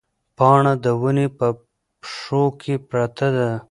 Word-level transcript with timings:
پاڼه 0.37 0.73
د 0.83 0.85
ونې 1.01 1.27
په 1.37 1.47
پښو 2.01 2.43
کې 2.61 2.75
پرته 2.89 3.27
ده. 3.35 3.51